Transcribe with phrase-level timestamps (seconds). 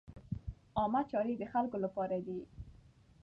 [0.77, 2.39] عامه چارې د خلکو له پاره دي.